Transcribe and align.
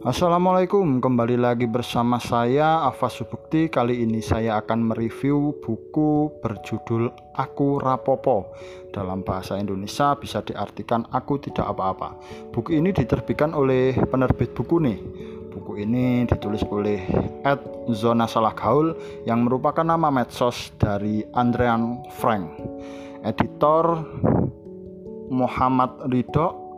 Assalamualaikum, 0.00 0.96
kembali 0.96 1.36
lagi 1.36 1.68
bersama 1.68 2.16
saya 2.16 2.88
Afa 2.88 3.12
Subukti. 3.12 3.68
Kali 3.68 4.00
ini 4.00 4.24
saya 4.24 4.56
akan 4.56 4.88
mereview 4.88 5.60
buku 5.60 6.40
berjudul 6.40 7.12
Aku 7.36 7.76
Rapopo. 7.76 8.48
Dalam 8.96 9.20
bahasa 9.20 9.60
Indonesia 9.60 10.16
bisa 10.16 10.40
diartikan 10.40 11.04
Aku 11.12 11.36
Tidak 11.36 11.60
Apa-apa. 11.60 12.16
Buku 12.48 12.80
ini 12.80 12.96
diterbitkan 12.96 13.52
oleh 13.52 13.92
penerbit 14.08 14.56
buku 14.56 14.80
nih. 14.80 14.98
Buku 15.52 15.84
ini 15.84 16.24
ditulis 16.24 16.64
oleh 16.72 17.04
Ed 17.44 17.60
Zona 17.92 18.24
Salah 18.24 18.56
Gaul 18.56 18.96
yang 19.28 19.44
merupakan 19.44 19.84
nama 19.84 20.08
medsos 20.08 20.72
dari 20.80 21.20
Andrean 21.36 22.00
Frank. 22.16 22.48
Editor 23.20 24.00
Muhammad 25.28 26.08
Ridho 26.08 26.69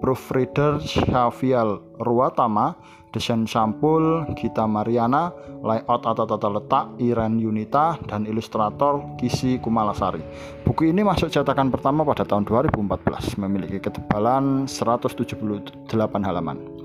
proofreader 0.00 0.80
Xavier 0.80 1.78
Ruatama, 2.00 2.74
desain 3.12 3.44
sampul 3.44 4.24
Gita 4.34 4.64
Mariana, 4.64 5.30
layout 5.60 6.02
atau 6.08 6.24
tata 6.24 6.48
letak 6.48 6.96
Iren 6.98 7.36
Yunita, 7.38 8.00
dan 8.08 8.24
ilustrator 8.24 9.04
Kisi 9.20 9.60
Kumalasari. 9.60 10.24
Buku 10.64 10.88
ini 10.88 11.04
masuk 11.04 11.28
cetakan 11.28 11.68
pertama 11.68 12.02
pada 12.02 12.24
tahun 12.24 12.48
2014, 12.48 13.36
memiliki 13.36 13.78
ketebalan 13.78 14.64
178 14.64 15.86
halaman. 16.24 16.79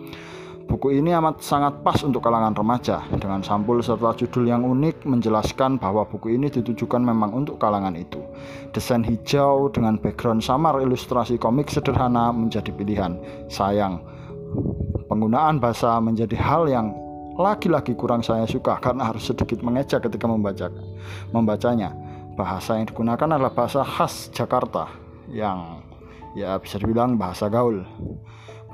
Buku 0.66 0.98
ini 0.98 1.14
amat 1.14 1.46
sangat 1.46 1.86
pas 1.86 2.02
untuk 2.02 2.26
kalangan 2.26 2.58
remaja, 2.58 3.06
dengan 3.22 3.46
sampul 3.46 3.86
serta 3.86 4.18
judul 4.18 4.50
yang 4.50 4.66
unik 4.66 5.06
menjelaskan 5.06 5.78
bahwa 5.78 6.04
buku 6.10 6.34
ini 6.34 6.50
ditujukan 6.50 7.06
memang 7.06 7.38
untuk 7.38 7.62
kalangan 7.62 7.94
itu. 7.94 8.18
Desain 8.74 9.06
hijau 9.06 9.70
dengan 9.70 10.02
background 10.02 10.42
samar 10.42 10.82
ilustrasi 10.82 11.38
komik 11.38 11.70
sederhana 11.70 12.34
menjadi 12.34 12.74
pilihan. 12.74 13.16
Sayang, 13.46 14.02
penggunaan 15.06 15.62
bahasa 15.62 16.02
menjadi 16.02 16.34
hal 16.42 16.66
yang 16.66 16.98
lagi-lagi 17.38 17.94
kurang 17.94 18.26
saya 18.26 18.48
suka 18.50 18.82
karena 18.82 19.12
harus 19.12 19.28
sedikit 19.28 19.62
mengejak 19.62 20.02
ketika 20.02 20.26
membaca 20.26 20.72
membacanya. 21.30 21.94
Bahasa 22.36 22.76
yang 22.76 22.90
digunakan 22.90 23.38
adalah 23.38 23.54
bahasa 23.54 23.86
khas 23.86 24.28
Jakarta 24.34 24.92
yang 25.32 25.84
ya 26.36 26.60
bisa 26.60 26.82
dibilang 26.82 27.16
bahasa 27.16 27.48
gaul. 27.48 27.86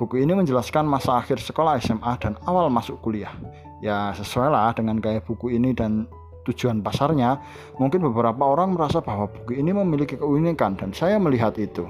Buku 0.02 0.18
ini 0.18 0.34
menjelaskan 0.34 0.82
masa 0.82 1.22
akhir 1.22 1.38
sekolah 1.38 1.78
SMA 1.78 2.18
dan 2.18 2.34
awal 2.50 2.66
masuk 2.66 2.98
kuliah. 3.06 3.30
Ya 3.78 4.10
sesuai 4.18 4.50
lah 4.50 4.74
dengan 4.74 4.98
gaya 4.98 5.22
buku 5.22 5.54
ini 5.54 5.70
dan 5.70 6.10
tujuan 6.42 6.82
pasarnya. 6.82 7.38
Mungkin 7.78 8.02
beberapa 8.10 8.42
orang 8.42 8.74
merasa 8.74 8.98
bahwa 8.98 9.30
buku 9.30 9.62
ini 9.62 9.70
memiliki 9.70 10.18
keunikan 10.18 10.74
dan 10.74 10.90
saya 10.90 11.22
melihat 11.22 11.54
itu. 11.54 11.86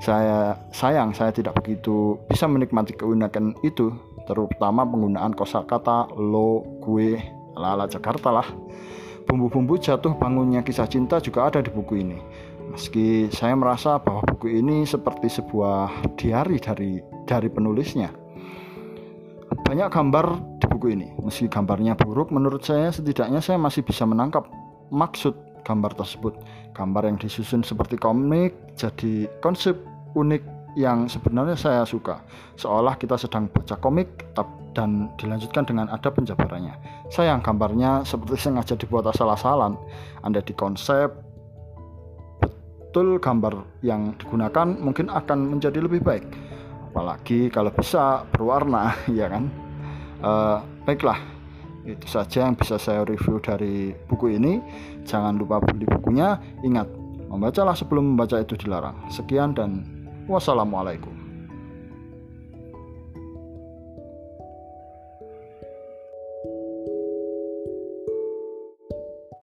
Saya 0.00 0.56
sayang 0.72 1.12
saya 1.12 1.36
tidak 1.36 1.60
begitu 1.60 2.16
bisa 2.32 2.48
menikmati 2.48 2.96
keunikan 2.96 3.52
itu, 3.60 3.92
terutama 4.24 4.88
penggunaan 4.88 5.36
kosakata 5.36 6.08
lo, 6.16 6.64
gue, 6.80 7.20
lala 7.60 7.84
Jakarta 7.84 8.32
lah. 8.32 8.48
Bumbu-bumbu 9.28 9.76
jatuh 9.76 10.16
bangunnya 10.16 10.64
kisah 10.64 10.88
cinta 10.88 11.20
juga 11.20 11.52
ada 11.52 11.60
di 11.60 11.68
buku 11.68 12.00
ini. 12.00 12.16
Meski 12.72 13.28
saya 13.28 13.52
merasa 13.52 14.00
bahwa 14.00 14.24
buku 14.24 14.48
ini 14.48 14.88
seperti 14.88 15.28
sebuah 15.28 16.16
diari 16.16 16.56
dari 16.56 17.19
dari 17.30 17.46
penulisnya. 17.46 18.10
Banyak 19.62 19.86
gambar 19.86 20.58
di 20.58 20.66
buku 20.66 20.98
ini. 20.98 21.14
Meski 21.22 21.46
gambarnya 21.46 21.94
buruk, 21.94 22.34
menurut 22.34 22.66
saya 22.66 22.90
setidaknya 22.90 23.38
saya 23.38 23.54
masih 23.54 23.86
bisa 23.86 24.02
menangkap 24.02 24.50
maksud 24.90 25.38
gambar 25.62 25.94
tersebut. 25.94 26.34
Gambar 26.74 27.06
yang 27.06 27.16
disusun 27.22 27.62
seperti 27.62 27.94
komik 27.94 28.74
jadi 28.74 29.30
konsep 29.38 29.78
unik 30.18 30.42
yang 30.74 31.06
sebenarnya 31.06 31.54
saya 31.54 31.82
suka. 31.86 32.26
Seolah 32.58 32.98
kita 32.98 33.14
sedang 33.14 33.46
baca 33.46 33.78
komik 33.78 34.34
dan 34.74 35.14
dilanjutkan 35.18 35.66
dengan 35.66 35.86
ada 35.86 36.10
penjabarannya. 36.10 36.74
Sayang 37.14 37.42
gambarnya 37.42 38.02
seperti 38.02 38.50
sengaja 38.50 38.74
dibuat 38.74 39.06
asal-asalan. 39.06 39.78
Anda 40.26 40.42
di 40.42 40.54
konsep 40.54 41.30
betul 42.90 43.22
gambar 43.22 43.86
yang 43.86 44.18
digunakan 44.18 44.66
mungkin 44.82 45.14
akan 45.14 45.46
menjadi 45.46 45.78
lebih 45.78 46.02
baik 46.02 46.49
apalagi 46.90 47.46
kalau 47.48 47.70
bisa 47.70 48.26
berwarna 48.34 48.98
ya 49.18 49.30
kan? 49.30 49.46
Uh, 50.20 50.58
baiklah 50.84 51.16
itu 51.88 52.04
saja 52.04 52.44
yang 52.44 52.58
bisa 52.58 52.76
saya 52.76 53.06
review 53.06 53.40
dari 53.40 53.94
buku 54.10 54.36
ini. 54.36 54.60
Jangan 55.06 55.38
lupa 55.38 55.62
beli 55.62 55.88
bukunya. 55.88 56.36
Ingat 56.60 56.90
membacalah 57.30 57.72
sebelum 57.78 58.14
membaca 58.14 58.36
itu 58.36 58.58
dilarang. 58.58 59.06
Sekian 59.08 59.54
dan 59.54 59.86
wassalamualaikum 60.28 61.19